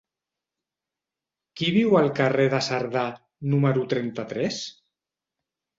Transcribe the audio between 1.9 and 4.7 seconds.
al carrer de Cerdà número trenta-tres?